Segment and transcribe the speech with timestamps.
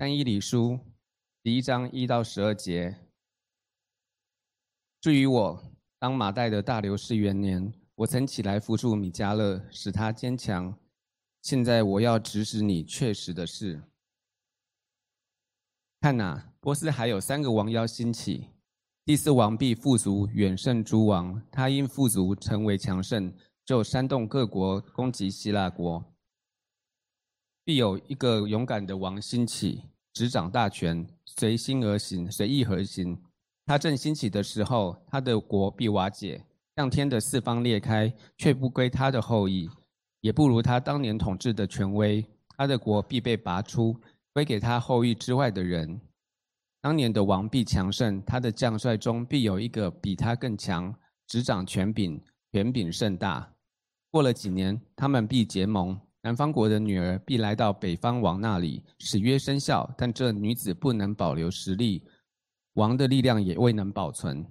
[0.00, 0.80] 但以理书
[1.42, 2.96] 第一章一到十二节。
[4.98, 10.74] 至于我，当马代的大流士元年，我曾起来扶助米迦勒，使他坚强。
[11.42, 13.82] 现在我要指使你确实的事。
[16.00, 18.46] 看哪，波斯还有三个王要兴起，
[19.04, 21.42] 第四王必富足远胜诸王。
[21.52, 23.30] 他因富足成为强盛，
[23.66, 26.02] 就煽动各国攻击希腊国。
[27.70, 33.16] 必有一个勇敢的王兴起，执掌大权，随心而行，随意而行。
[33.64, 39.70] 他正兴起的时候，他的国必瓦解，向天的四方裂开，却不归他的后裔，
[40.20, 42.26] 也不如他当年统治的权威。
[42.56, 43.96] 他的国必被拔出。
[44.32, 46.00] 归给他后裔之外的人，
[46.80, 50.92] 当年的王必强盛，他的将帅中必有一个比他更强，
[51.28, 53.48] 执掌权柄，权柄甚大。
[54.10, 59.88] 过了几年，他们必结盟，南方国的女儿必来到北方王那里，使约生效。
[59.96, 62.02] 但这女子不能保留实力，
[62.74, 64.44] 王的力量也未能保存。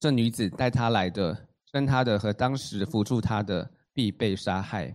[0.00, 4.94] 这女子带他来的，生他的和当时扶助他的必被杀害。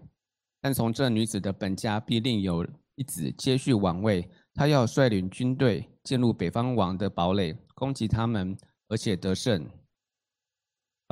[0.62, 2.66] 但从这女子的本家必另有。
[2.96, 8.56] 一子接续王位，他要率领军队进入北方王的堡垒，攻击他们，
[8.88, 9.68] 而且得胜，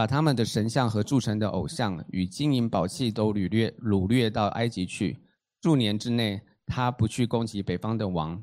[0.02, 5.20] 把他们的神像和铸成的偶像与金银宝器都掳掠掳掠到埃及去。
[5.62, 8.42] 数年之内，他不去攻击北方的王，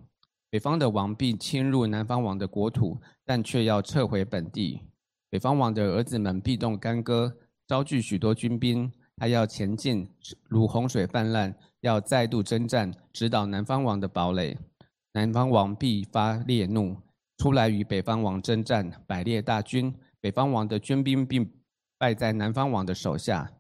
[0.51, 4.83] 北方的王必侵入南方王的国土，但却要撤回本地。
[5.31, 7.37] 北方王的儿子们必动干戈，
[7.67, 10.09] 招聚许多军兵，他要前进，
[10.49, 11.53] 如洪水泛滥。
[11.81, 14.57] 要再度征战，直捣南方王的堡垒。
[15.13, 16.97] 南方王必发烈怒，
[17.39, 19.93] 出来与北方王征战，百列大军。
[20.21, 21.51] 北方王的军兵并
[21.97, 23.51] 败在南方王的手下。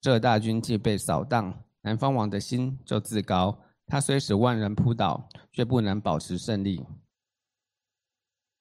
[0.00, 3.58] 这大军既被扫荡，南方王的心就自高。
[3.86, 6.84] 他虽使万人扑倒，却不能保持胜利。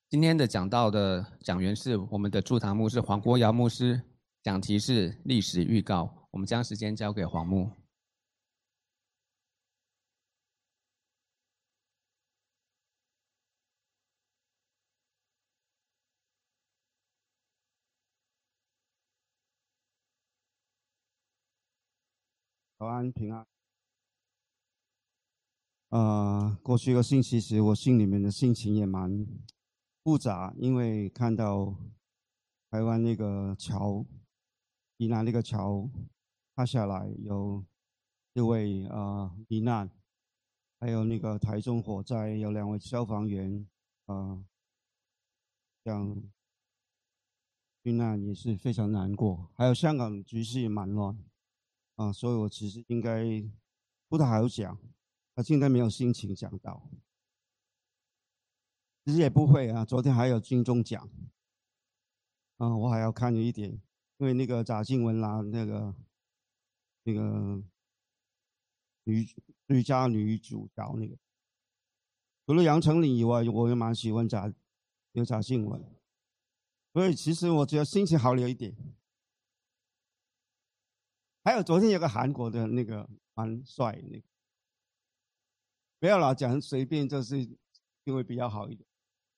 [0.09, 4.01] 今天的讲道的讲员是我们的驻堂牧师黄国尧牧师，
[4.41, 6.27] 讲题是历史预告。
[6.31, 7.69] 我们将时间交给黄牧。
[22.79, 23.43] 早安，平安。
[25.89, 29.25] 呃，过去一个星期，其实我心里面的心情也蛮
[30.03, 31.75] 复杂，因为看到
[32.69, 34.05] 台湾那个桥，
[34.97, 35.89] 宜兰那个桥
[36.55, 37.65] 塌下来，有
[38.33, 39.89] 六位啊罹难，
[40.79, 43.67] 还有那个台中火灾，有两位消防员
[44.05, 44.45] 啊，
[45.83, 46.15] 这样
[47.81, 49.49] 遇难也是非常难过。
[49.55, 51.17] 还有香港局势也蛮乱。
[51.97, 53.23] 啊，所以我其实应该
[54.07, 54.79] 不太好讲，
[55.35, 56.89] 他今天没有心情讲到，
[59.03, 59.83] 其实也不会啊。
[59.83, 61.09] 昨天还有金钟奖，
[62.57, 63.71] 啊，我还要看一点，
[64.17, 65.95] 因为那个贾静雯拿那个
[67.01, 67.63] 那个
[69.05, 69.27] 女
[69.67, 71.17] 最佳女主角那个，
[72.45, 74.53] 除了杨丞琳以外，我也蛮喜欢贾
[75.13, 75.83] 有贾静雯，
[76.93, 78.77] 所以其实我只要心情好了一点。
[81.47, 84.23] 还有昨天有个韩国的那个蛮帅，那个
[85.97, 87.39] 不要老讲随便，就是
[88.03, 88.85] 因为比较好一点。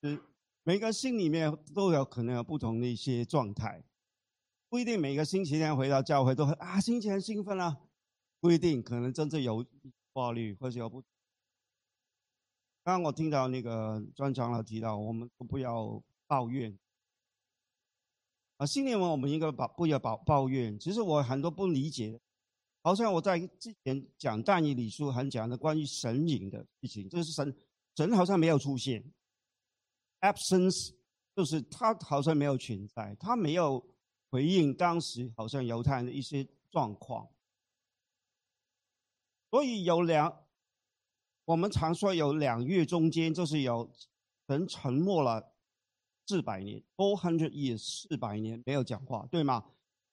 [0.02, 0.20] 就是
[0.64, 3.84] 每个心里面都有可能有不同的一些状态，
[4.70, 7.78] 不一定每个星期天回到教会都会啊心情很兴奋啊，
[8.40, 9.64] 不一定，可能真正有
[10.12, 11.02] 暴力或者有不。
[12.84, 16.76] 刚刚我听到那个专长老提到，我们不要抱怨。
[18.60, 20.78] 啊，新年文我们应该把不要抱抱怨。
[20.78, 22.20] 其实我很多不理解，
[22.84, 27.56] 好像我在之前讲但以理书很讲的关于神隐的事情，就是神
[27.96, 29.02] 神好像没有出现
[30.20, 30.94] ，absence
[31.34, 33.82] 就是他好像没有存在，他没有
[34.30, 37.30] 回应当时好像犹太人的一些状况。
[39.52, 40.44] 所以有两，
[41.46, 43.90] 我们常说有两月中间就是有
[44.50, 45.54] 神沉默了。
[46.30, 49.66] 四百年，four hundred years，四百年没有讲话，对吗？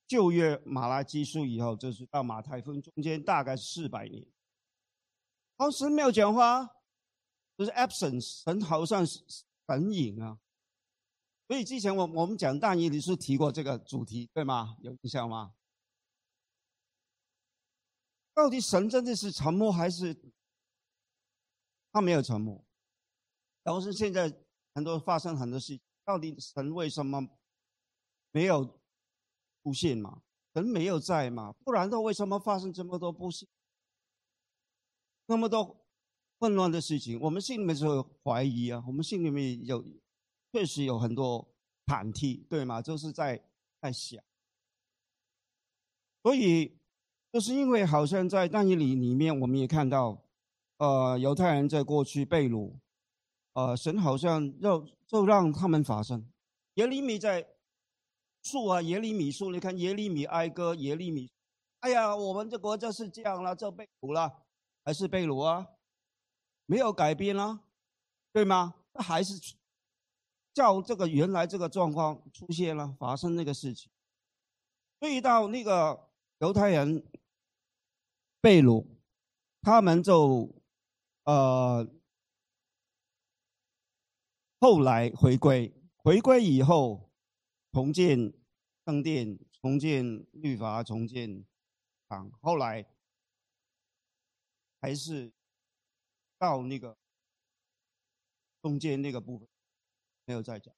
[0.07, 4.27] 旧约马拉基书以后，就是到马太福音中间，大概四百年。
[5.59, 6.65] 当时没有讲话，
[7.59, 9.23] 就是 absence，神好像是
[9.69, 10.39] 神隐啊。
[11.49, 14.79] 所以之前我我们讲大义里是提过这个主题，对吗？
[14.81, 15.53] 有印象吗？
[18.33, 20.17] 到底神真的是沉默，还是
[21.93, 22.65] 他没有沉默？
[23.63, 24.35] 然后是现在
[24.73, 25.79] 很多发生很多事。
[26.07, 27.29] 到底神为什么
[28.31, 28.65] 没有
[29.63, 30.23] 出现嘛？
[30.55, 31.53] 神没有在嘛？
[31.65, 33.47] 不然的为什么发生这么多不幸？
[35.27, 35.85] 那么多
[36.39, 39.85] 混乱的事情，我们心里面是有怀疑啊，我们心里面有
[40.53, 41.53] 确实有很多
[41.87, 42.81] 忐忑，对吗？
[42.81, 43.45] 就是在
[43.81, 44.23] 在想，
[46.23, 46.79] 所以
[47.33, 50.25] 就是因为好像在但以理里面，我们也看到，
[50.77, 52.79] 呃，犹太人在过去被掳，
[53.55, 56.31] 呃，神好像要就让他们发生。
[56.75, 57.47] 耶利米在
[58.43, 61.31] 树啊，耶利米树，你看耶利米哀歌，耶利米，
[61.81, 64.45] 哎呀，我们这国家是这样了，就被掳了，
[64.85, 65.67] 还是被掳啊？
[66.67, 67.61] 没有改变啊，
[68.33, 68.75] 对吗？
[68.95, 69.35] 还是
[70.53, 73.91] 照这个原来这个状况出现了，发生那个事情。
[74.99, 76.09] 所以到那个
[76.39, 77.05] 犹太人
[78.41, 78.87] 被掳，
[79.61, 80.51] 他们就
[81.25, 81.87] 呃
[84.59, 87.11] 后来回归，回归以后
[87.73, 88.33] 重建
[88.85, 91.45] 圣殿，重建律法，重建
[92.09, 92.87] 啊，后来
[94.81, 95.33] 还是。
[96.39, 96.99] 到那个
[98.61, 99.49] 中间那个部分
[100.27, 100.75] 没有再讲，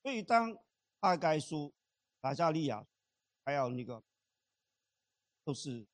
[0.00, 0.56] 所以当
[1.00, 1.74] 阿该书、
[2.20, 2.86] 达加利亚
[3.44, 4.04] 还有那个
[5.42, 5.88] 都是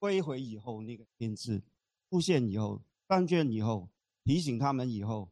[0.00, 1.62] 归回以后，那个天字
[2.10, 3.88] 出现以后，三卷以后
[4.24, 5.30] 提醒他们以后，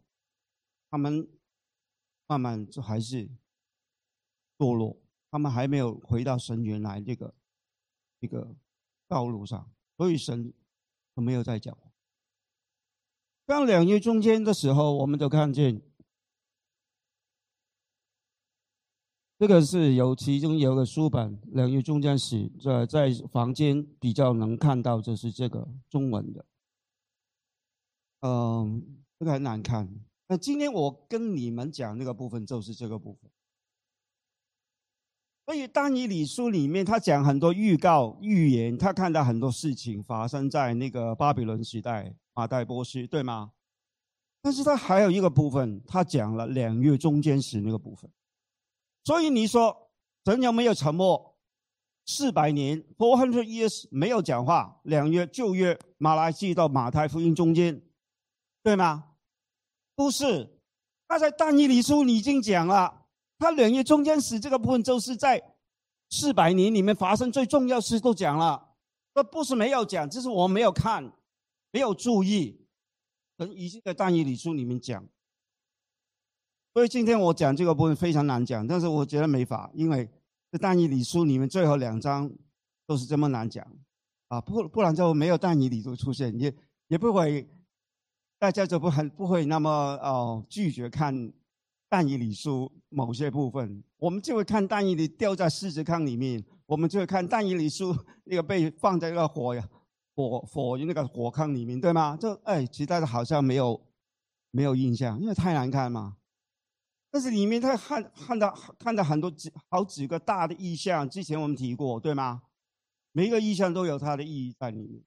[0.92, 1.26] 他们
[2.26, 3.26] 慢慢就还是
[4.58, 5.00] 堕落，
[5.30, 7.34] 他们还没有回到神原来这个
[8.20, 8.54] 这个
[9.08, 10.52] 道路上，所以神
[11.14, 11.74] 都没有再讲。
[13.46, 15.80] 当两月中间的时候，我们就看见
[19.38, 26.44] 这个是有其中有个书本，两月中间是在在房间比较能看到，就是这个中文的。
[28.20, 30.04] 嗯，这个很难看。
[30.32, 33.30] 那今天我跟你们讲那个部分，就是这个部分。
[35.44, 42.16] 所以《丹尼里书》里面，他讲很多预告、预言，他看到很多事情发生在那个巴比伦时代。
[42.32, 43.52] 马代波斯对吗？
[44.40, 48.10] 但是他还有一个部分，他讲了两月中间时那个部分。
[49.04, 49.90] 所以你说
[50.24, 51.36] 神有没有沉默？
[52.06, 54.80] 四百年 （four hundred years） 没有讲话。
[54.84, 57.82] 两月旧约马来西到马太福音中间，
[58.62, 59.10] 对吗？
[59.94, 60.58] 不是，
[61.08, 63.06] 他在但以理书已经讲了，
[63.38, 65.42] 他两月中间时这个部分就是在
[66.10, 68.74] 四百年里面发生最重要事都讲了。
[69.14, 71.12] 那不是没有讲，只是我没有看。
[71.74, 72.66] 没有注意，
[73.38, 75.02] 跟已经在《但以理书》里面讲，
[76.74, 80.04] 所以今天我讲这个部分非常难讲，但是我觉得没法，因为
[80.50, 82.30] 在《但以理书》里面最后两章
[82.86, 83.66] 都是这么难讲，
[84.28, 86.54] 啊，不不然就没有《但以理书》出现，也
[86.88, 87.48] 也不会
[88.42, 89.70] 大家就不很不会那么
[90.02, 91.14] 哦拒绝看
[91.88, 97.94] 《但以理书》某些部分，我们就会看《但以理》掉在狮子坑里面，我们就会看《但以理书》
[98.24, 99.64] 那个被放在那个火呀。
[100.16, 102.18] 火火那个火坑里面，对吗？
[102.20, 103.80] 就哎，其他的好像没有
[104.50, 106.16] 没有印象，因为太难看嘛。
[107.12, 112.42] 但是里面他看看到看到很多几好几个大的意象，之前我们提过，对吗？
[113.12, 115.00] 每一个意象都有它的意义在里面。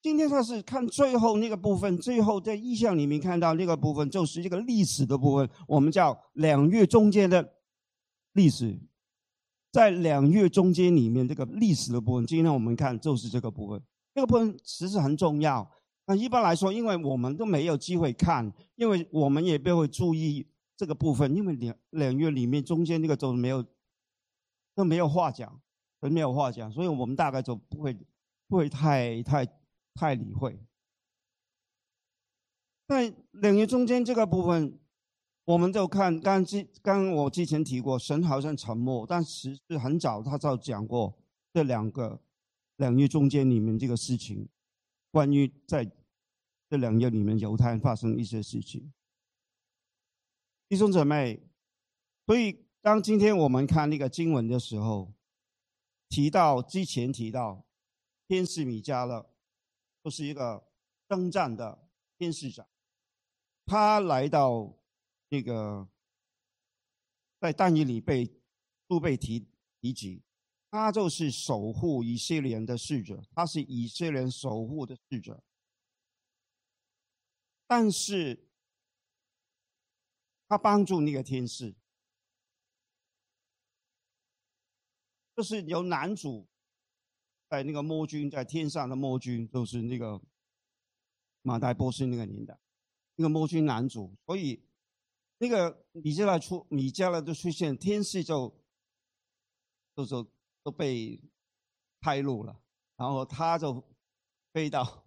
[0.00, 7.54] 今天他是看最后那个部分，最后在意象里面看到那个部分，就是一个历史的部分，我们叫两月中间的
[8.34, 8.78] 历史，
[9.72, 13.82] 在两月中间里面这个历史的部分，今天我们看就是这个部分。
[14.14, 15.68] 这个部分其实很重要。
[16.06, 20.46] 那一般来说，因为我们都没有机会看，因为我们也不会注意
[20.76, 23.64] 这个部分，因为两两月里面中间那个都没有
[24.74, 25.60] 都没有话讲，
[26.00, 27.94] 都没有话讲，所以我们大概就不会
[28.48, 29.46] 不会太太
[29.94, 30.58] 太理会。
[32.86, 34.78] 在两月中间这个部分，
[35.44, 41.18] 我们就看刚之刚我之前提过，神好像沉默，但其实很早他就讲过
[41.52, 42.20] 这两个。
[42.78, 44.48] 两页中间里面这个事情，
[45.10, 45.84] 关于在
[46.70, 48.92] 这两页里面犹太人发生一些事情，
[50.68, 51.42] 弟兄姊妹，
[52.24, 55.12] 所以当今天我们看那个经文的时候，
[56.08, 57.66] 提到之前提到
[58.28, 59.28] 天使米迦勒，
[60.08, 60.66] 就是一个
[61.06, 61.86] 征战的
[62.16, 62.66] 天使长，
[63.66, 64.74] 他来到
[65.28, 65.86] 那个
[67.38, 68.26] 在但以里被
[68.86, 69.46] 都被提
[69.82, 70.22] 提及。
[70.70, 75.42] 他就是守护以色列人的使者，他是以色列人守护的使者。
[77.66, 78.48] 但是，
[80.48, 81.76] 他帮助那个天使，
[85.36, 86.48] 就是由男主
[87.48, 90.20] 在那个魔君在天上的魔君，就是那个
[91.42, 92.58] 马代波斯那个年代，
[93.16, 94.62] 那个魔君男主，所以
[95.38, 98.54] 那个米迦勒出米迦勒的出现，天使就
[99.94, 100.30] 就就。
[100.64, 101.18] 都被
[102.00, 102.60] 拍露了，
[102.96, 103.82] 然后他就
[104.52, 105.06] 飞到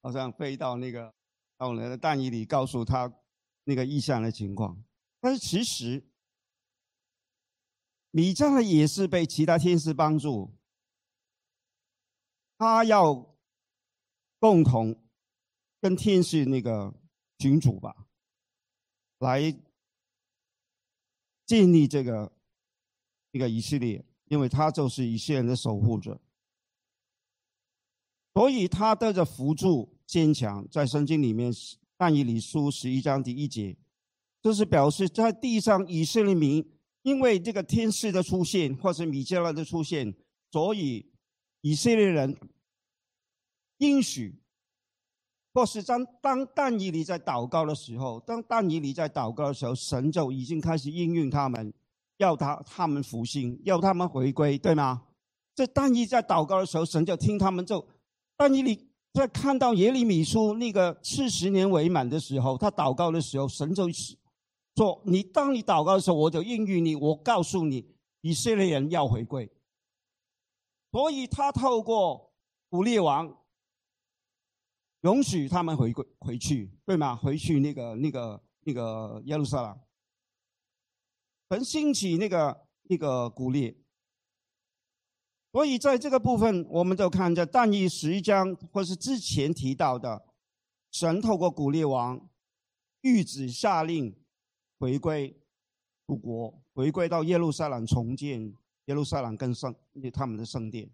[0.00, 1.12] 好像飞到那个
[1.58, 3.12] 到那个蛋衣里，告诉他
[3.64, 4.82] 那个异象的情况。
[5.20, 6.02] 但是其实，
[8.12, 10.56] 米迦勒也是被其他天使帮助，
[12.58, 13.36] 他要
[14.38, 14.94] 共同
[15.80, 16.94] 跟天使那个
[17.38, 18.06] 群主吧，
[19.18, 19.54] 来
[21.44, 22.32] 建立这个
[23.32, 26.20] 一个以色列，因为他就是以色列的守护者。
[28.34, 31.52] 所以他带着辅助坚强，在圣经里面
[31.96, 33.76] 但以理书十一章第一节，
[34.42, 36.62] 这是表示在地上以色列民
[37.02, 40.14] 因为这个天使的出现，或是米迦勒的出现，
[40.50, 41.10] 所以
[41.66, 42.36] 以色列人
[43.78, 44.40] 应许，
[45.52, 51.74] 或是当当但以理在祷告的时候，当但以理在祷告的时候，神就已经开始应允他们，
[52.18, 55.02] 要他他们复兴，要他们回归，对吗？
[55.56, 57.84] 这但以在祷告的时候，神就听他们就。
[58.36, 63.88] 但以理在看到耶利米书那个四十年未满的时候，他祷告的时候，神就
[64.76, 66.94] 说：“你当你祷告的时候，我就应允你。
[66.94, 67.84] 我告诉你，
[68.20, 69.50] 以色列人要回归。”
[70.96, 72.32] 所以他透过
[72.70, 73.36] 古列王
[75.02, 77.14] 容许他们回归回去，对吗？
[77.14, 79.78] 回去那个那个那个耶路撒冷，
[81.50, 83.76] 很兴起那个那个古列。
[85.52, 90.26] 所以在这个部分，我们就看着但以十一章，或是之前提到的，
[90.92, 92.26] 神透过古列王
[93.02, 94.18] 谕旨下令
[94.78, 95.38] 回归
[96.06, 98.54] 祖国，回归到耶路撒冷重建
[98.86, 99.74] 耶路撒冷跟圣
[100.12, 100.90] 他们的圣殿。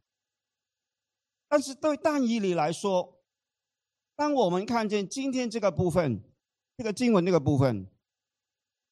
[1.48, 3.22] 但是对但以理来说，
[4.16, 6.22] 当我们看见今天这个部分，
[6.76, 7.86] 这个经文那个部分，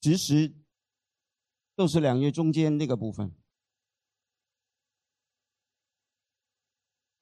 [0.00, 0.54] 其实
[1.74, 3.34] 都是两月中间那个部分。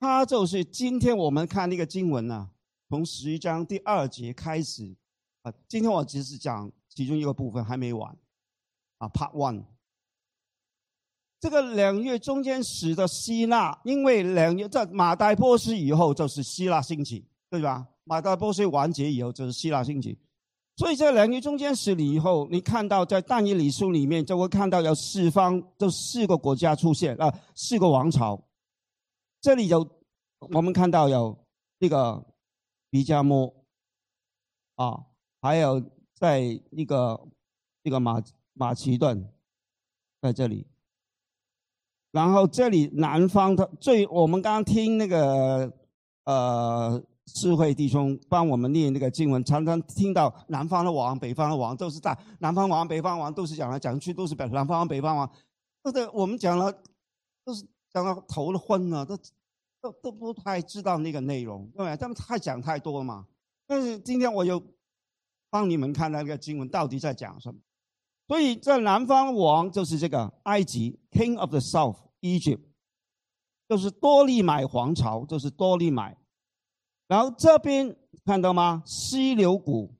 [0.01, 2.51] 他就是今天我们看那个经文呢，
[2.89, 4.97] 从十一章第二节开始，
[5.43, 8.17] 啊，今天我只是讲其中一个部分，还没完，
[8.99, 9.78] 啊，Part One。
[11.41, 17.87] 这个两月中间使的希腊，因为两月在马代波斯以后就是希腊兴起，对吧？
[18.05, 20.19] 马代波斯完结以后就是希腊兴起，
[20.77, 28.43] 所以在两月中间史里以后，你看到在但以理书里面就会看到有四方，就四个国家出现啊，四个王朝。
[29.41, 29.89] 这里有
[30.53, 31.39] 我们看到有
[31.79, 32.27] 那个
[32.91, 33.55] 比加摩
[34.75, 35.05] 啊，
[35.41, 35.81] 还有
[36.15, 37.29] 在那个
[37.83, 38.21] 那个马
[38.55, 39.33] 马其顿
[40.21, 40.67] 在这里，
[42.11, 45.73] 然后这里南方的最我们刚刚听那个
[46.25, 55.31] 呃智慧弟兄帮我们念那个经文，常常听到南方的王、北方的王都是在南方王、北方王都是讲来讲去都是北南方、北方王，
[55.85, 56.73] 这个我们讲了
[57.45, 57.65] 都是。
[57.91, 59.17] 讲到头了昏了，都
[59.81, 61.97] 都都不太知道那个内容，对不对？
[61.97, 63.27] 他们太讲太多了嘛。
[63.67, 64.63] 但是今天我又
[65.49, 67.59] 帮你们看那个经文到底在讲什么。
[68.29, 72.61] 所以在南方王就是这个埃及，King of the South Egypt，
[73.69, 76.17] 就是多利买皇朝，就是多利买。
[77.09, 78.83] 然后这边看到吗？
[78.85, 79.97] 西流谷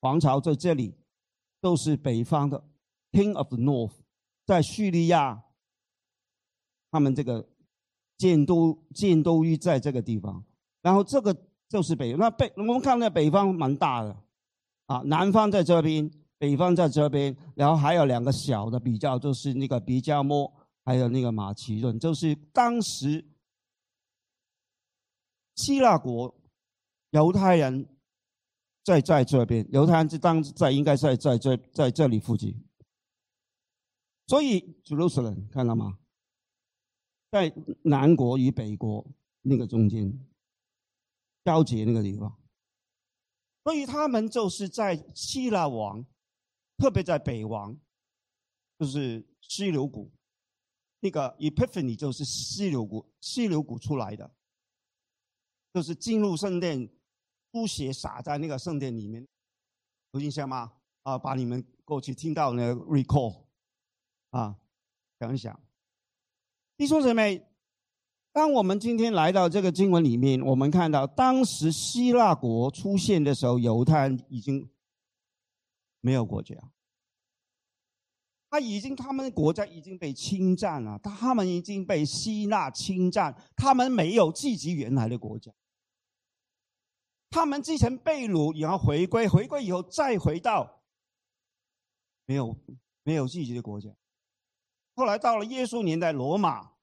[0.00, 0.96] 皇朝在这里，
[1.60, 2.64] 都是北方的
[3.12, 3.92] King of the North，
[4.44, 5.44] 在叙利亚。
[6.90, 7.46] 他们这个
[8.16, 10.42] 建都建都于在这个地方，
[10.80, 11.36] 然后这个
[11.68, 14.16] 就是北那北我们看那北方蛮大的
[14.86, 20.52] 啊，南方在这边，北方在这边，然后还有两个小的比较，就是那个比加摩，
[20.84, 23.24] 还有那个马其顿，就是当时
[25.54, 26.34] 希腊国
[27.10, 27.88] 犹太人
[28.84, 32.54] 在在这边，犹太人是当在应该在在这在这里附近，
[34.26, 35.98] 所以 Jerusalem 看到吗？
[37.30, 37.52] 在
[37.82, 39.04] 南国与北国
[39.42, 40.26] 那个中间
[41.44, 42.38] 交接那个地方，
[43.64, 46.04] 所以他们就是在希腊王，
[46.76, 47.76] 特别在北王，
[48.78, 50.12] 就是溪流谷，
[51.00, 54.30] 那个 Epiphany 就是溪流谷，溪流谷出来的，
[55.72, 56.88] 就是进入圣殿，
[57.52, 59.26] 书写洒在那个圣殿里面，
[60.12, 60.72] 有印象吗？
[61.02, 63.44] 啊，把你们过去听到那个 recall，
[64.30, 64.56] 啊，
[65.20, 65.58] 想一想。
[66.76, 67.46] 弟兄姊妹，
[68.32, 74.68] 当我们今天来到这个经文里面，我们看到当时希腊国出现的时候，犹太人已经
[76.06, 76.54] 没有国家，
[78.48, 85.52] 他已经他们的国家已经被侵占了，他们已经被希腊侵占，他们没有自己原来的国家，
[87.28, 90.84] 他们之前被掳，然后回归，回归以后再回到
[92.24, 92.56] 没有
[93.02, 93.90] 没有自己的国家。
[94.94, 96.74] 后来到了耶稣年代，罗马、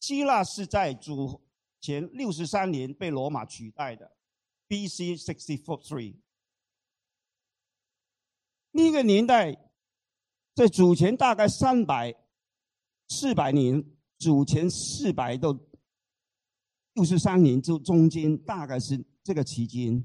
[0.00, 1.40] 希腊是在主
[1.80, 4.16] 前六十三年被罗马取代的
[4.66, 5.14] ，B.C.
[5.14, 6.21] sixty four three。
[8.74, 9.70] 那个年代，
[10.54, 12.14] 在主前大概三百、
[13.06, 13.84] 四百年，
[14.18, 15.52] 主前四百到
[16.94, 20.02] 六十三年，就中间大概是这个期间，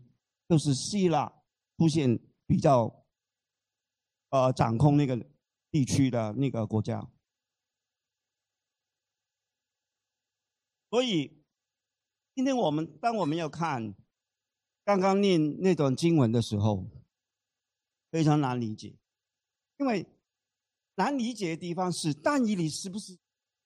[0.50, 1.32] 都是希腊
[1.78, 3.06] 出现比较，
[4.32, 5.26] 呃，掌控那个
[5.72, 7.10] 地区的那个国家。
[10.90, 11.42] 所以，
[12.36, 13.96] 今天我们当我们要看
[14.84, 16.97] 刚刚念那段经文的时候。
[18.18, 18.92] 非常难理解，
[19.78, 20.04] 因为
[20.96, 23.16] 难理解的地方是但以理是不是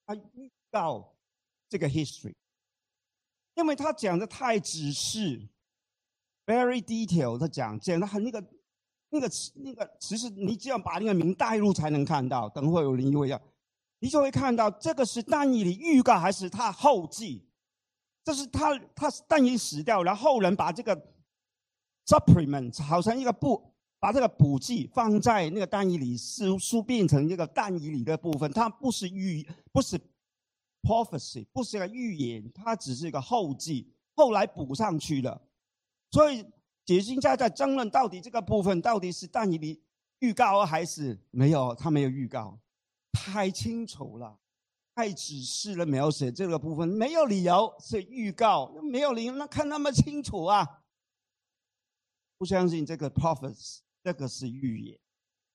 [0.05, 1.15] 他预告
[1.69, 2.33] 这个 history？
[3.53, 5.47] 因为他讲的太仔细
[6.45, 8.45] ，very detail，他讲讲的很那个
[9.07, 12.49] 那个词那个其实你只要把那个名带入才能看到。
[12.49, 13.41] 等会有人会要，
[13.99, 17.47] 你就会看到这个是但以理预告还是他后记？
[18.25, 20.93] 这是他他但以死掉，然后人把这个
[22.05, 23.70] supplement 好像一个不。
[24.01, 29.95] 把这个补剂放在那个蛋衣里，书书变成一个蛋衣里的部分，它不是预，不是
[30.81, 35.39] prophecy，不是一个预言，它只是一个后记，后来补上去的。
[36.09, 36.43] 所以
[36.83, 39.79] 解经家在争论到底这个部分到底是蛋衣里
[40.17, 42.59] 预告还是没有，他没有预告，
[43.11, 44.39] 太清楚了，
[44.95, 50.81] 太仔细了描写这个部分，没有理由是预告，没有理由那看那么清楚啊，
[52.39, 53.81] 不相信这个 prophecy。
[54.03, 54.99] 这个是预言，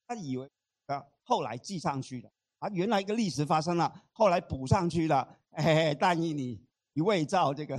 [0.07, 0.49] 他以为
[0.87, 5.37] 啊，后来记上去的啊，原来一个历史发生了，后来补上去了。
[5.51, 6.61] 哎，但以你
[6.93, 7.77] 你伪造这个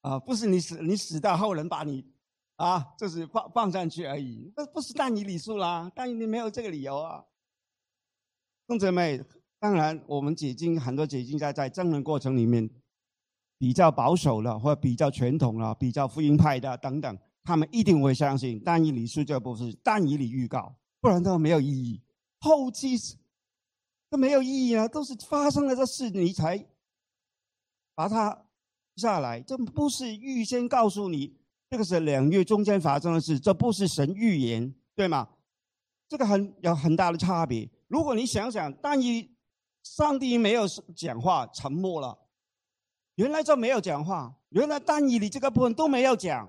[0.00, 2.04] 啊，不是你死你死到后人把你
[2.56, 7.24] 啊，就是放放上去而已，那不是但以理数啦，但以你没有这个理由啊。
[8.66, 9.22] 兄姊妹，
[9.58, 12.68] 当然我们解经很多解经家在争论过程里面
[13.58, 17.18] 比较保守了，或比较传统了，比较福音派的等等。
[17.44, 22.00] 他们一定会相信但以理书这部分，但以理预告，不然都没有意义。
[22.40, 22.96] 后期
[24.08, 26.66] 都没有意义啊，都是发生了这事你才
[27.94, 28.46] 把它
[28.96, 31.36] 下来，这不是预先告诉你
[31.68, 35.28] 这个是两月中间发生的事，这不是神预言，对吗？
[36.08, 37.68] 这个很有很大的差别。
[37.88, 39.30] 如果你想想，但以
[39.82, 42.18] 上帝没有讲话，沉默了，
[43.16, 46.48] 原来就没有讲话，原来但以理这个部分都没有讲。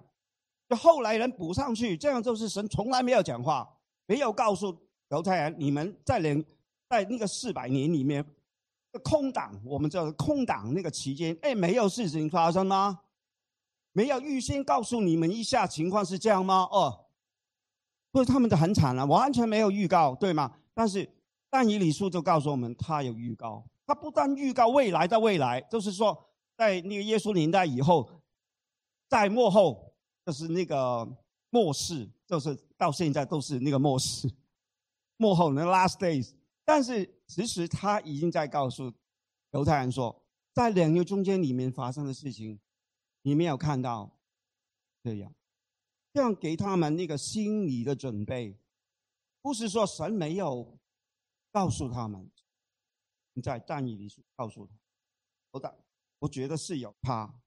[0.67, 3.69] 就后来人补上去，这样就是神从来没有讲话，
[4.08, 4.75] 没有告诉
[5.10, 6.43] 犹太人，你们在连
[6.89, 8.25] 在那个四百年里面，
[9.04, 13.01] 空档，我们叫空档那个期间，哎，没有事情发生吗？
[13.91, 16.67] 没有预先告诉你们一下情况是这样吗？
[16.71, 17.06] 哦，
[18.12, 20.51] 不是他们的很惨了，完全没有预告，对吗？
[20.73, 21.08] 但是
[21.47, 28.10] 但以理书就告诉我们，他有预告，他不但预告未来的未来，就是说在那个耶稣年代以后，
[29.08, 29.86] 在幕后。
[30.26, 31.08] 就是那个
[31.52, 34.30] 末世，就是到现在都是那个末世，
[35.18, 36.34] 幕后的 last days。
[36.64, 38.92] 但是其实他已经在告诉
[39.52, 42.60] 犹太人说，在两年中间里面发生的事情，
[43.22, 44.20] 你没有看到
[45.04, 45.32] 这样，
[46.12, 48.58] 这样给他们那个心理的准备，
[49.44, 50.80] 不是说神没有
[51.52, 52.32] 告诉他们，
[53.34, 54.74] 你在战役里告诉他，
[55.52, 55.78] 我的，
[56.18, 57.42] 我觉得是有他。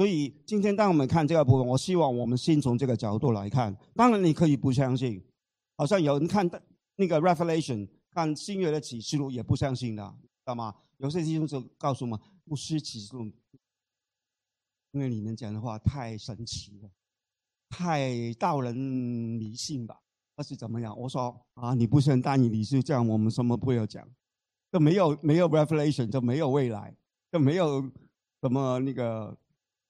[0.00, 3.76] 所以今天当我们看这个部分，我希望我们先从这个角度来看。
[3.94, 5.22] 当然你可以不相信，
[5.76, 6.50] 好像有人看
[6.96, 10.74] 那个 Revelation，看新约的启示录也不相信的，知道吗？
[10.96, 13.30] 有些弟兄就告诉我们，不是启示录，
[14.92, 16.88] 因为你们讲的话太神奇了，
[17.68, 20.00] 太道人迷信吧？
[20.34, 20.98] 那是怎么样？
[20.98, 24.08] 我说啊，你不信，但你是这样，我们什么不要讲？
[24.72, 26.96] 就没有没有 Revelation，就没有未来，
[27.30, 27.82] 就没有
[28.40, 29.36] 什么那个。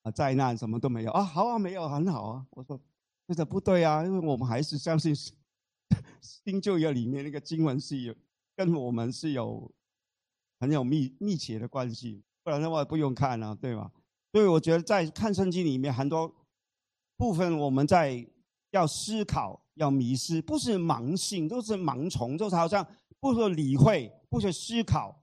[0.02, 2.46] 啊，灾难什么都没有啊，好啊，没有很好啊。
[2.50, 2.80] 我说，
[3.28, 5.14] 这个不对啊，因为我们还是相信
[6.20, 8.14] 新旧约里面那个经文是有
[8.56, 9.70] 跟我们是有
[10.58, 13.90] 很有密密切的关系，不然的话不用看了，对吧？
[14.32, 16.34] 所以我觉得在看圣经里面很多
[17.16, 18.26] 部分，我们在
[18.70, 22.86] 要思考、要迷失，不是盲信，都是盲从，就是好像
[23.18, 25.19] 不说理会，不去思考。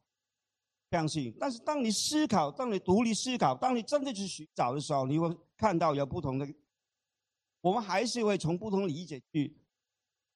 [0.89, 6.47] 相信，但是当你思考，当你独立思考，当你真的去寻找的时候，你会看到有不同的。
[7.59, 9.53] 我们还是会从不同理解去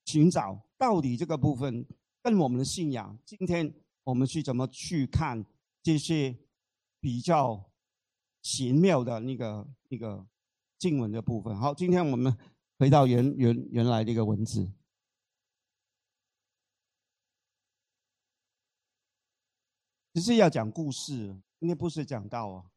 [0.06, 1.86] 寻找到底这个部分
[2.22, 3.18] 跟我们的信仰。
[3.26, 5.46] 今天我们去怎么去看
[5.82, 6.36] 这些
[7.00, 7.72] 比较
[8.42, 10.28] 奇妙的那个那个
[10.80, 11.56] 经文的部分？
[11.56, 12.36] 好，今天我们
[12.78, 14.70] 回到原原原来的一个文字。
[20.14, 22.72] 只是要讲故事，应该不是讲道啊。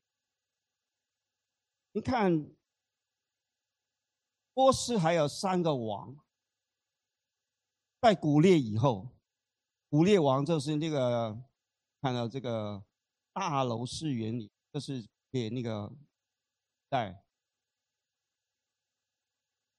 [1.93, 2.51] 你看，
[4.53, 6.17] 波斯还有三个王，
[8.01, 9.09] 在古列以后，
[9.89, 11.41] 古列王就是那个
[12.01, 12.85] 看到这个
[13.33, 15.93] 大楼式原理，就是给那个
[16.89, 17.25] 带。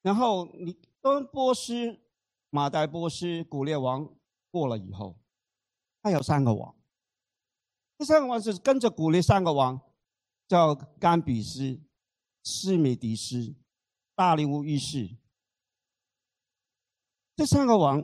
[0.02, 2.02] 然后你跟波斯、
[2.50, 4.14] 马代波斯、古列王
[4.52, 5.18] 过了以后，
[6.04, 6.75] 还有三个王。
[7.98, 9.80] 这三个王是跟着古列三个王，
[10.48, 11.80] 叫甘比斯、
[12.44, 13.56] 斯米迪斯。
[14.18, 15.10] 大利乌一世，
[17.36, 18.02] 这三个王，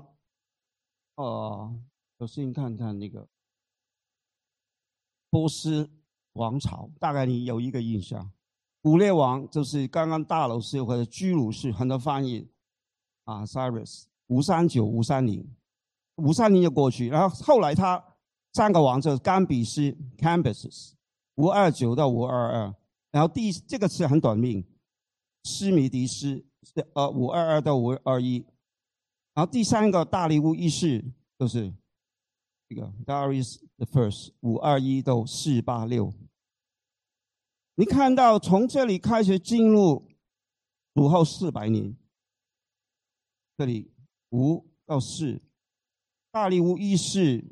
[1.15, 1.81] 呃，
[2.19, 3.29] 首先看看那个
[5.29, 5.89] 波斯
[6.33, 8.29] 王朝，大概你有一个印象。
[8.81, 12.51] 古列王就是刚刚大楼式或者居鲁士，很多翻译
[13.23, 15.49] 啊，Cyrus 五三九五三零，
[16.15, 18.10] 五三零就过去，然后后来他
[18.53, 19.81] 三个王就是甘比斯
[20.17, 20.93] （Cambyses）
[21.35, 22.75] 五二九到五二二，
[23.11, 24.65] 然后第这个词很短命。
[25.43, 28.45] 斯米迪斯是呃五二二到五二一，
[29.33, 31.03] 然后第三个大利乌一世
[31.39, 31.73] 就是
[32.69, 36.13] 这个 Darius the First 五二一到四八六。
[37.73, 40.07] 你看到从这里开始进入
[40.93, 41.97] 主后四百年，
[43.57, 43.91] 这里
[44.29, 45.41] 五到四，
[46.31, 47.43] 大利乌一世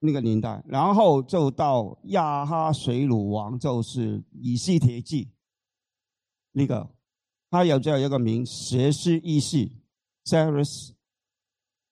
[0.00, 5.30] 那个年代，然后就到亚哈水鲁王，就是以西铁记
[6.52, 6.90] 那个。
[7.52, 9.68] 他有这样一个名，斜视一世
[10.24, 10.94] c y r u s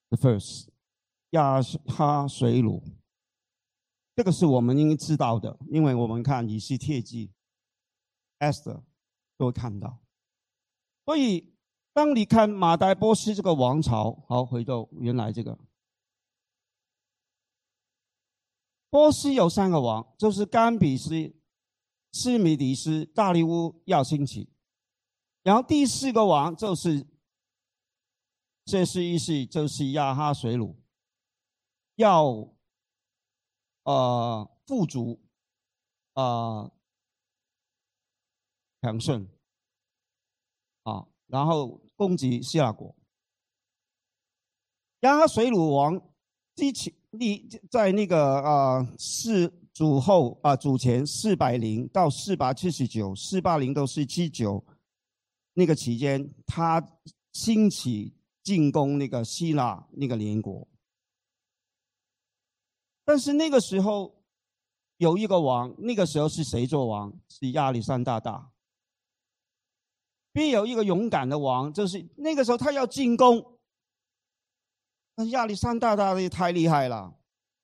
[0.08, 0.68] the First，
[1.30, 2.80] 亚哈水鲁，
[4.14, 7.32] 这个是我们应该知道的，因为我们看以西铁记
[8.38, 8.82] ，Esther
[9.36, 9.98] 都会看到。
[11.04, 11.52] 所以，
[11.92, 15.58] 当你看马代波斯这个王朝，好，回到原来这个，
[18.90, 21.34] 波斯有三个王，就是甘比斯、
[22.12, 24.50] 斯米迪斯、大利乌要兴起。
[25.42, 27.06] 然后第四个王就是，
[28.64, 30.82] 这是一世就是亚哈水鲁，
[31.96, 32.50] 要，
[33.84, 35.20] 呃富足，
[36.14, 36.70] 啊
[38.82, 39.28] 强盛，
[40.82, 42.94] 啊然后攻击希腊国。
[45.00, 46.00] 亚哈水鲁王
[46.54, 54.64] 之前立在那个啊四主后啊主前四百零到四百七十九，四八零到四七九。
[55.54, 56.80] 那个期间，他
[57.32, 60.68] 兴起进攻那个希腊那个邻国，
[63.04, 64.22] 但是那个时候
[64.98, 67.12] 有一个王，那个时候是谁做王？
[67.28, 68.52] 是亚历山大大。
[70.30, 73.57] 并有一个勇敢的王，就是那个时候他要进攻，
[75.26, 77.14] 亚历山大大帝太厉害了。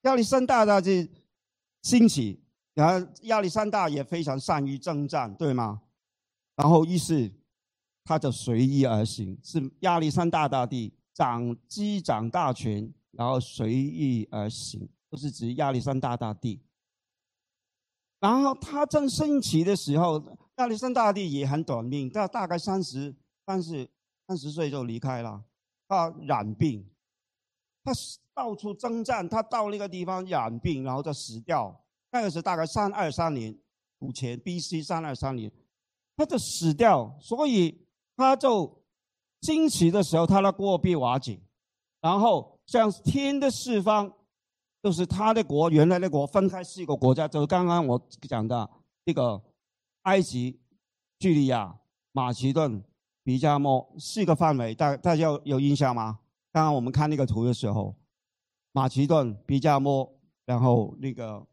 [0.02, 1.10] 亚历山大大帝
[1.82, 2.42] 兴起，
[2.74, 5.82] 然后亚历山大也非常善于征战，对吗？
[6.56, 7.32] 然后于是。
[8.06, 16.60] 他就随意而行，是亚历山大大帝掌机掌大权，然后随意而行，都是指亚历山大大帝。
[18.20, 20.22] 然后他正升起的时候，
[20.56, 23.14] 亚历山大帝也很短命，他大概三十、
[23.46, 23.88] 三十、
[24.28, 25.42] 三十岁就离开了。
[25.88, 26.86] 他染病，
[27.84, 27.92] 他
[28.34, 31.78] 到处征战，他到那个地方染病，然后就死掉。
[32.10, 33.56] 那个是大概三二三年，
[34.00, 34.82] 五前 B.C.
[34.82, 35.52] 三二三年，
[36.16, 37.82] 他就死掉，所以。
[38.16, 38.80] 他就
[39.40, 41.40] 兴起的时候，他的国必瓦解，
[42.00, 44.08] 然后像天的四方，
[44.80, 48.70] 就是他的国原来的国分开四个国家，就是刚刚我讲的
[49.04, 49.42] 这个
[50.02, 50.60] 埃及、
[51.18, 51.76] 叙利亚、
[52.12, 52.80] 马其顿、
[53.24, 56.20] 比加莫四个范围，大大家有印象吗？
[56.54, 57.94] 刚刚我们看那个图的时候，
[58.72, 60.10] 马其顿、比加莫，
[60.46, 61.44] 然后那个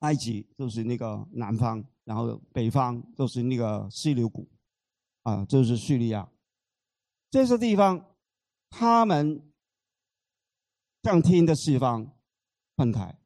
[0.00, 4.46] 埃及就是那个南方，然后北方就是那个西流谷。
[5.22, 6.28] 啊，就是叙利亚，
[7.30, 8.04] 这些地方，
[8.68, 9.40] 他们
[11.04, 12.10] 向天的四方
[12.76, 13.16] 分开，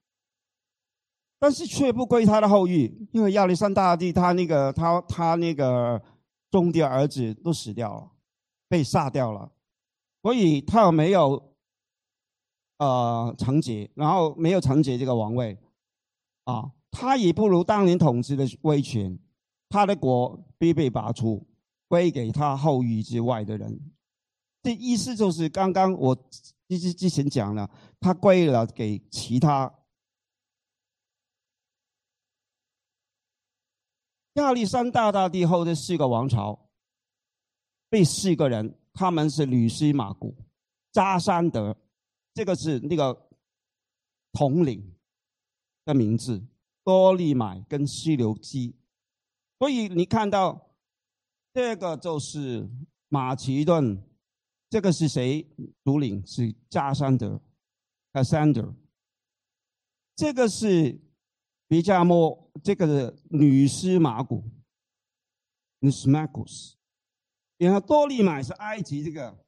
[1.39, 6.05] 但是却不归他的后裔，因为亚历山大帝他那个他他那个
[6.51, 8.13] 兄弟儿子都死掉了，
[8.69, 9.51] 被杀掉了，
[10.27, 11.55] 所以他没有
[12.79, 15.57] 呃承接，然后没有承接这个王位，
[16.43, 19.17] 啊，他也不如当年统治的威权，
[19.69, 21.47] 他的国必被拔出。
[21.87, 23.81] 归给他后裔之外的人，
[24.65, 26.13] 这意思就是刚刚我
[26.67, 29.73] 之之之前讲了，他归了给其他
[34.33, 36.66] 亚历山大大帝后的四个王朝，
[37.89, 40.35] 被四个人，他们是吕西马古、
[40.93, 41.77] 扎山德，
[42.35, 43.29] 这个是那个
[44.33, 44.95] 统领
[45.85, 46.43] 的名字，
[46.85, 48.75] 多利买跟西流基，
[49.59, 50.63] 所以你看到。
[51.57, 52.69] 这个就是
[53.09, 54.05] 马其顿，
[54.69, 55.43] 这个是谁
[55.83, 56.23] 独领？
[56.27, 57.41] 是加山德
[58.13, 58.75] （Cassander）。
[60.15, 61.01] 这个是
[61.67, 64.45] 比加莫，这个是女司马古
[65.81, 66.76] （Nismachus）。
[67.59, 69.45] 然后多利马是埃及这个，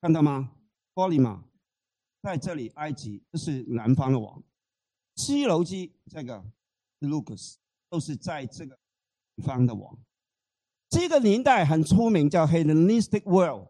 [0.00, 0.56] 看到吗？
[0.94, 1.44] 多利马
[2.20, 4.42] 在这里，埃及这是南方的王。
[5.16, 6.44] 西楼基这个
[7.00, 7.56] Lucas
[7.88, 8.78] 都是在这个
[9.44, 9.98] 方的王。
[10.88, 13.68] 这个年代很出名，叫 Hellenistic World。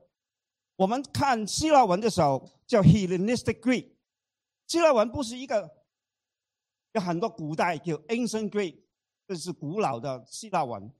[0.77, 3.93] 我们看希腊文的时候叫 Hellenistic Greek。
[4.67, 5.85] 希腊文不是一个
[6.93, 8.81] 有很多古代叫 Ancient Greek，
[9.27, 10.91] 这是古老的希腊文。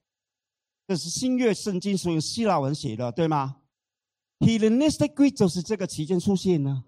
[0.87, 3.57] 这是新约圣经是用希腊文写的，对吗
[4.39, 6.83] ？Hellenistic Greek 就是这个期间出现的。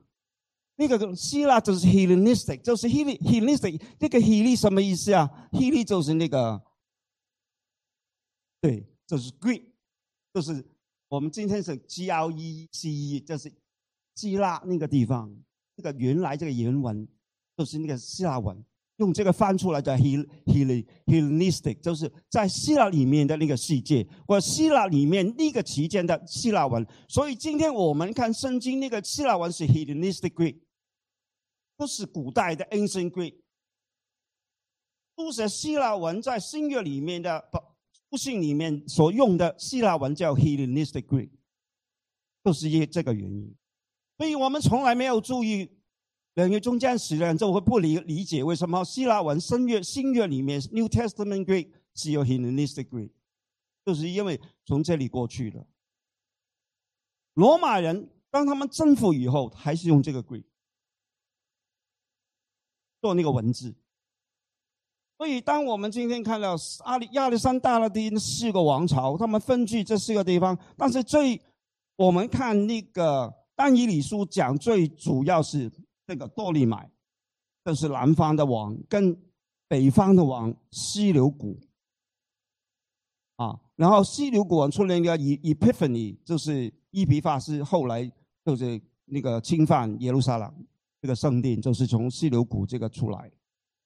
[0.75, 3.79] 那个希腊就是 Hellenistic，就是 Hel Hellenistic。
[3.99, 6.61] 那个 Hel 什么意思啊？Hell 就是那个，
[8.59, 9.63] 对，就是 Greek，
[10.33, 10.65] 就是
[11.07, 13.53] 我们今天是 G L E C E，就是
[14.15, 15.33] 希腊那个地方。
[15.77, 17.07] 这个原来这个原文
[17.55, 18.65] 就是那个希腊文。
[18.97, 26.85] 用这个翻出来的，he he he lenistic 就是在希腊里面的那个世界，或希腊里面那个期间的希腊文。
[27.09, 30.59] 所以今天我们看圣经，那个希腊文是 Hellenistic Greek，
[31.75, 33.35] 不是古代的 Ancient Greek。
[35.15, 37.43] 都是希腊文在新约里面的
[38.09, 41.31] 不信里面所用的希腊文叫 Hellenistic Greek，
[42.43, 43.55] 就是因为这个原因。
[44.17, 45.69] 所以我们从来没有注意。
[46.35, 53.11] 两个中间时人就会不理理解为什么希腊文新约新约里面 New Testament Greek 是有 Hellenistic Greek，
[53.85, 55.67] 就是因为从这里过去的。
[57.35, 60.45] 罗马人当他们征服以后，还是用这个 Greek
[62.99, 63.75] 做那个文字。
[65.19, 71.39] 所以，当我们今天看到阿里亚历山大的第四个王朝，他们分居这四个地方，但是最
[71.95, 75.71] 我们看那个但以理书讲最主要是。
[76.05, 76.91] 这个多利买，
[77.63, 79.17] 这是南方的王，跟
[79.67, 81.57] 北方的王西流谷，
[83.37, 88.11] 啊，然后西流谷王出了一个以 Epiphany，就是伊皮法师，后来
[88.43, 90.67] 就是那个侵犯耶路撒冷
[91.01, 93.31] 这个圣殿，就是从西流谷这个出来，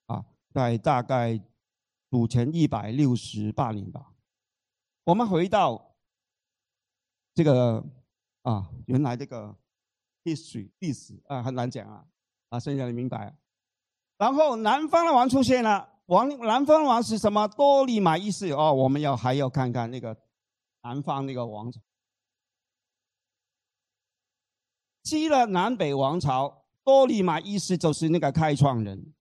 [0.07, 1.39] 啊，在大概
[2.09, 4.13] 主前一百六十八年吧。
[5.03, 5.95] 我们回到
[7.35, 7.85] 这个
[8.41, 9.55] 啊，原来这个。
[10.27, 12.03] 历史历史啊，很难讲啊，
[12.49, 13.33] 啊，剩下你明白。
[14.17, 17.47] 然后南方的王出现了，王南方王是什么？
[17.47, 20.17] 多利马一世哦，我们要还要看看那个
[20.83, 21.79] 南方那个王朝。
[25.03, 29.13] 西了南北王朝，多利马一世就是那个开创人。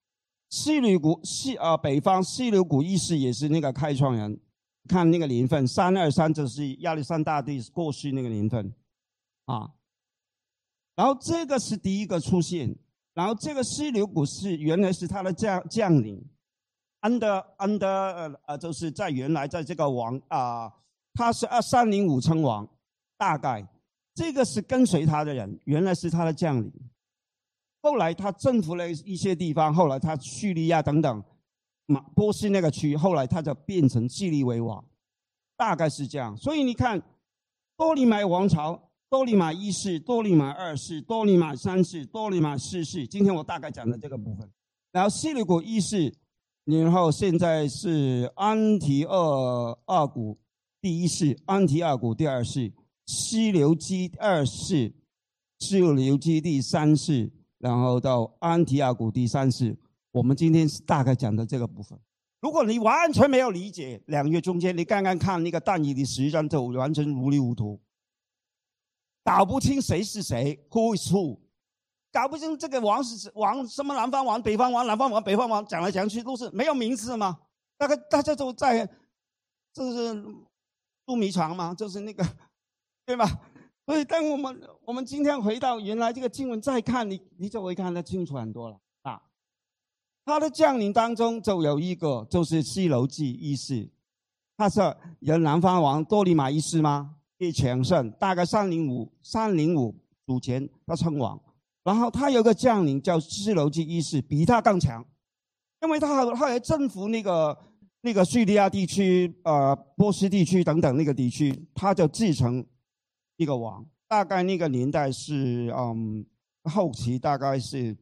[0.51, 4.41] 西吕古西啊，北方西吕古一世也是那个开创人。
[4.89, 8.75] 看那个年份，三二三就是亚历山大帝过世那个年份，
[9.45, 9.71] 啊。
[10.97, 12.75] 然后这个是第一个出现，
[13.13, 16.27] 然后这个西流古是原来是他的将将领，
[17.01, 20.73] 安德安德呃呃，就是在原来在这个王啊，
[21.13, 22.67] 他是二三零五称王，
[23.19, 23.69] 大概
[24.15, 26.73] 这个是跟随他的人，原来是他的将领，
[27.83, 31.23] 后来他征服了一些地方，后来他叙利亚等等，
[31.85, 34.83] 马波斯那个区，后来他就变成基利为王，
[35.59, 37.03] 大概是这样，所以你看
[37.77, 38.86] 多利买王朝。
[39.09, 44.51] 多利马一世、多利马二世、多利马三世、多利马四世，今天我大概讲的这个部分。
[44.91, 46.13] 然后西流古一世，
[46.65, 50.37] 然后现在是安提二二古
[50.81, 52.73] 第一世、安提二古第二世、
[53.07, 54.93] 西流基二世、
[55.61, 59.79] 西流基第三世，然后到安提阿古第三世。
[60.11, 61.97] 我们今天是大概讲的这个部分。
[62.41, 67.81] 如果你完全没有理解两月中间，你刚刚看那个但以的十章，就完全糊里糊涂。
[69.27, 71.41] 搞不清谁是谁，Who is who？
[72.13, 77.37] 搞不清这个王是王什么南方王、北方王、南方王、北方王，讲来讲去都是没有名字吗？
[77.77, 78.89] 大概大家都在，
[79.73, 80.25] 就是
[81.05, 82.25] 捉迷藏嘛，就是那个，
[83.05, 83.27] 对吧？
[83.85, 89.21] 所以当我们我们今天回到原来这个经文再看，你你就会看得清楚很多了啊。
[90.25, 93.91] 他的将领当中就有一个，就是西楼记一世，
[94.57, 94.81] 他是
[95.19, 97.16] 有南方王多利马一世吗？
[97.39, 99.95] 一强盛，大概三零五三零五
[100.27, 101.39] 主前他称王，
[101.85, 105.05] 然后他有个将领叫西楼基一世，比他更强，
[105.83, 107.59] 因为他还他还征服那个
[108.01, 112.65] 那个叙利亚地区、呃波斯地区等等那个地区，他就继承
[113.37, 113.85] 一个王。
[114.09, 116.25] 大概那个年代是嗯
[116.65, 117.95] 后期，大概是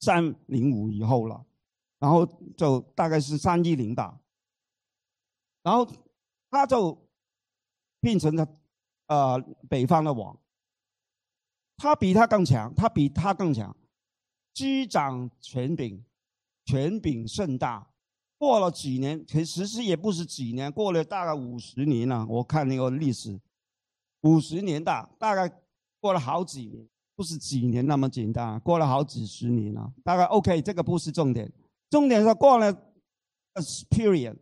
[0.00, 1.42] 三零五以后了，
[1.98, 4.20] 然后就大概是三一零吧，
[5.62, 5.88] 然后
[6.50, 6.98] 他就。
[8.02, 8.46] 变成了
[9.06, 10.36] 呃北方的王，
[11.76, 13.74] 他比他更强，他比他更强，
[14.52, 16.04] 居掌权柄，
[16.64, 17.88] 权柄甚大。
[18.36, 22.26] 过了几年，其实是也不是几年，过了大概五十年了。
[22.28, 23.40] 我看那个历史，
[24.22, 25.48] 五十年大，大概
[26.00, 26.84] 过了好几年，
[27.14, 29.92] 不是几年那么简单，过了好几十年了。
[30.02, 31.52] 大概 OK，这个不是重点，
[31.88, 34.36] 重点是过了 a period，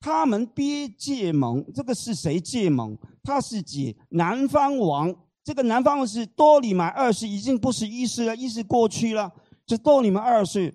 [0.00, 2.96] 他们别结盟，这个是谁结盟？
[3.22, 9.32] 他是指南方王，这个南方王是多里买二世，已经不是一世了，一世过去了，
[9.66, 10.74] 是多里买二世，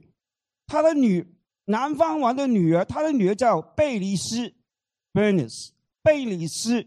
[0.67, 1.31] 他的女。
[1.65, 4.53] 南方王的女儿，他的女儿叫贝里斯
[5.13, 5.69] （Bernice）。
[6.01, 6.85] 贝里斯，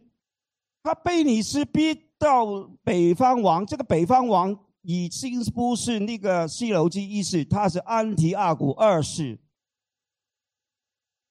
[0.83, 2.45] 他贝里斯逼到
[2.85, 9.39] 北方王，这个北方王已经不是那个西楼基一世，他是安提阿古二世。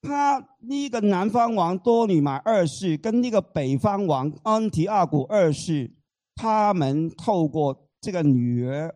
[0.05, 5.91] 他那个南方王多里玛二世跟那个北方王安提阿古二世，
[6.35, 8.95] 他们透过这个女儿，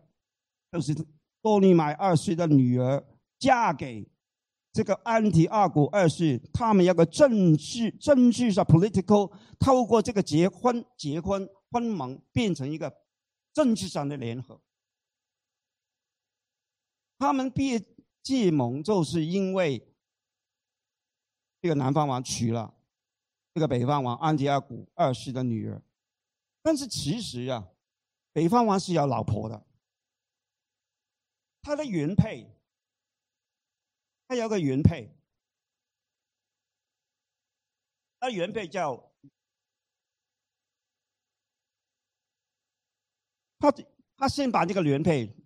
[0.70, 0.94] 就是
[1.42, 3.04] 多里玛二世的女儿，
[3.38, 4.08] 嫁给。
[4.72, 12.94] 这个安提阿古二世，他们有个政治政治上 political，透过这个结婚结婚婚盟变成一个
[13.52, 14.60] 政治上的联合。
[17.18, 17.84] 他们毕
[18.22, 19.89] 结盟就是因为
[21.60, 22.74] 这个南方王娶了
[23.54, 25.82] 这个北方王安提阿古二世的女儿，
[26.62, 27.68] 但是其实啊，
[28.32, 29.66] 北方王是有老婆的，
[31.62, 32.56] 他的原配。
[34.28, 35.12] 他有个原配，
[38.20, 39.12] 他原配叫
[43.58, 43.74] 他，
[44.16, 45.36] 他先把这个原配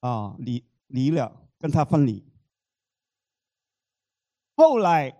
[0.00, 2.26] 啊离离了，跟他分离。
[4.56, 5.14] 后来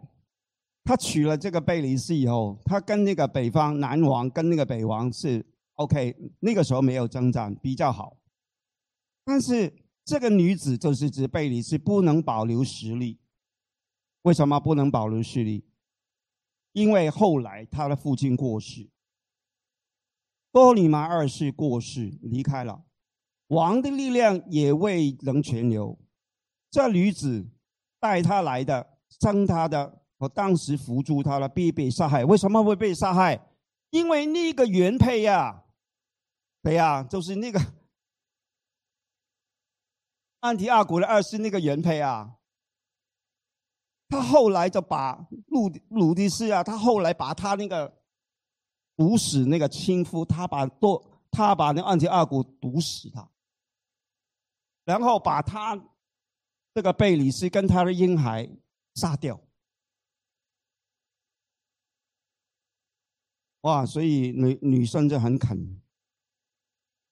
[0.85, 5.45] 他娶了这个贝里斯以后，他跟那个北方南王跟那个北王是
[5.75, 8.17] OK，那个时候没有征战，比较好，
[9.25, 9.73] 但是。
[10.07, 13.19] 这个女子就是指贝里斯不能保留实力，
[14.21, 15.65] 为什么不能保留实力？
[16.73, 18.91] 因为后来他的父亲过世，
[20.53, 22.85] 多里玛二世过世离开了，
[23.47, 25.99] 王的力量也未能全留。
[26.71, 27.49] 这女子
[27.99, 32.25] 带他来的，生他的，我当时扶助他了，必被杀害。
[32.25, 33.41] 为什么会被杀害？
[33.91, 35.65] 因为那个原配呀，
[36.63, 37.61] 对呀，就是那个。
[40.41, 42.37] 安提阿古的二世那个原配啊，
[44.11, 47.91] 他后来就把鲁鲁迪斯啊，他后来把他那个
[48.95, 53.27] 毒死那个亲夫，他把多他把那安提阿古毒死他，
[54.85, 55.83] 然后把他
[56.75, 58.47] 这个贝里斯跟他的婴孩
[58.95, 59.41] 杀掉。
[63.63, 65.81] 哇，所以女女生就很肯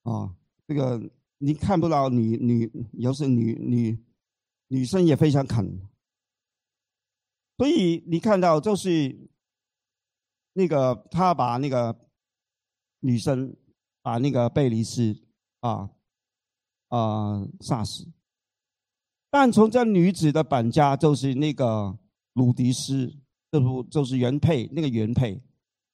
[0.02, 1.10] 啊，这个。
[1.44, 3.98] 你看不到女女，有时女女
[4.68, 5.76] 女生也非常肯，
[7.56, 9.28] 所以你看到就是
[10.52, 12.08] 那个他把那个
[13.00, 13.56] 女生
[14.02, 15.20] 把那个贝里斯
[15.58, 15.90] 啊
[16.90, 18.06] 啊杀死，
[19.32, 21.98] 但从这女子的本家就是那个
[22.34, 23.10] 鲁迪斯，
[23.50, 25.42] 这不就是原配那个原配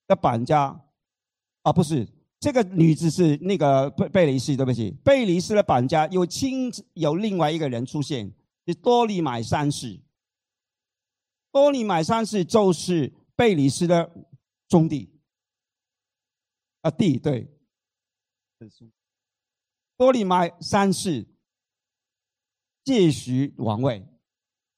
[0.09, 0.79] 的本家
[1.63, 2.07] 啊不是。
[2.41, 8.33] 这个女子是那个贝贝里斯，对不起，贝里斯的绑架有亲有另外一个人出现，
[8.67, 10.01] 是多利买三世。
[11.51, 14.09] 多利买三世就是贝里斯的
[14.69, 15.11] 兄弟，
[16.83, 17.49] 啊弟对，
[19.97, 21.27] 多利买三世
[22.89, 24.03] 借许王位，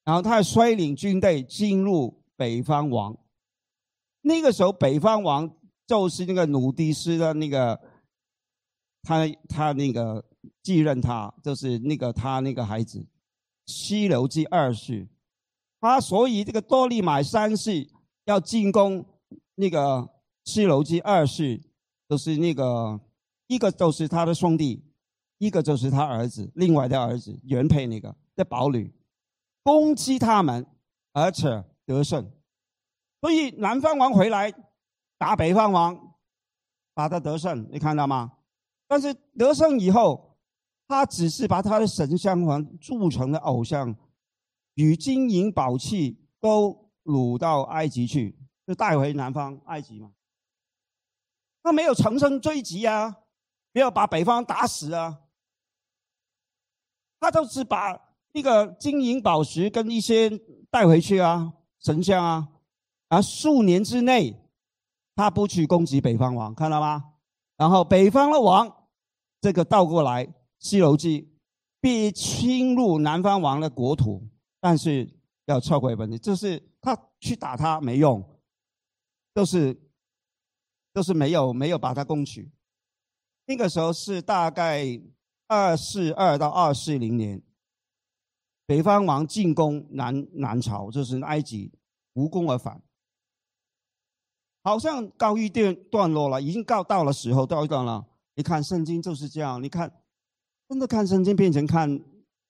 [0.03, 3.17] 然后他率领军队进入北方王，
[4.23, 5.57] 那个时候北方王。
[5.87, 7.81] 就是那个努迪斯的那个，
[9.03, 10.25] 他他那个
[10.63, 13.05] 继任他，就是那个他那个孩子，
[13.67, 15.09] 西流记二世，
[15.81, 17.91] 他所以这个多利买三世
[18.25, 19.05] 要进攻
[19.57, 20.09] 那个
[20.45, 21.61] 西流记二世，
[22.09, 23.01] 就是那个
[23.49, 24.85] 一个就是他的兄弟，
[25.41, 28.95] 一个就是他儿子，另外的儿子原配那个的宝女，
[29.63, 30.67] 攻击他们，
[31.13, 32.31] 而且得胜，
[33.23, 34.55] 所以南方王回来。
[35.19, 36.15] 打北方王，
[36.95, 38.33] 把他得胜，你看到吗？
[38.89, 40.39] 但是得胜以后，
[40.89, 43.95] 他只是把他的神像王铸成的偶像，
[44.77, 48.35] 与金银宝器都掳到埃及去，
[48.67, 50.13] 就带回南方埃及嘛。
[51.63, 53.19] 他没有乘胜追击啊，
[53.73, 55.21] 没有把北方打死啊，
[57.21, 57.97] 他就是把
[58.33, 60.31] 那个金银宝石跟一些
[60.71, 62.49] 带回去啊，神像啊，
[63.09, 64.37] 啊，数年之内。
[65.17, 67.13] 他不去攻击北方王，看到吗？
[67.59, 68.87] 然后北方的王，
[69.39, 70.25] 这个倒过来，
[70.59, 71.23] 《西游记》
[71.79, 74.27] 必侵入南方王的国土，
[74.61, 75.07] 但是
[75.45, 78.25] 要撤回本地，就是他去打他没用，
[79.35, 79.79] 都是
[80.95, 82.51] 都是没有没有把他攻取。
[83.45, 84.87] 那个时候是大概
[85.51, 87.43] 二四二到二四零年，
[88.67, 91.73] 北方王进攻南南朝，就是埃及，
[92.13, 92.81] 无功而返。
[94.63, 98.07] 好像告一段段落了，已经告到了时候，告一段了。
[98.37, 99.93] 你看圣经就是这样，你看
[100.69, 102.01] 真的看圣经变成看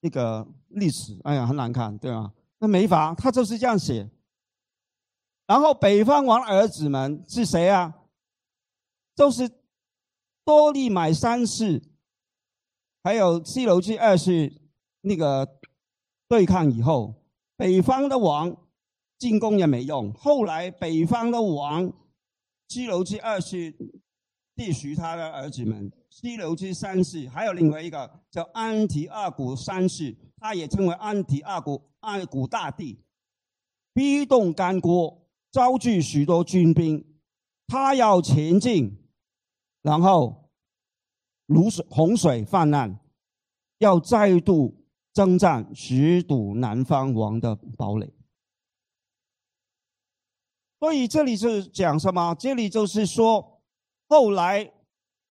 [0.01, 2.31] 那个历史，哎呀，很难看，对吧？
[2.59, 4.11] 那没法，他就是这样写。
[5.47, 7.95] 然后北方王儿子们是谁啊？
[9.17, 9.51] 都是
[10.45, 11.83] 多利买三世，
[13.03, 14.53] 还有西楼记二世
[15.03, 15.59] 那个
[16.29, 17.15] 对抗以后，
[17.57, 18.57] 北方的王
[19.19, 20.13] 进攻也没用。
[20.13, 21.93] 后来北方的王。
[22.69, 23.75] 西流记二世
[24.55, 33.03] 弟徐他的儿子们，西流记三世还有另外一个叫安提阿古三世，他也称为安提阿古阿古大帝，
[33.93, 35.19] 逼动干戈，
[35.51, 37.05] 招聚许多军兵，
[37.67, 38.97] 他要前进，
[39.83, 40.40] 然后
[41.51, 42.97] 如水洪水泛滥，
[43.79, 48.09] 要再度征战，十堵南方王的堡垒。
[50.79, 52.37] 所以这里是讲什么？
[52.37, 53.61] 这里就是说，
[54.07, 54.73] 后来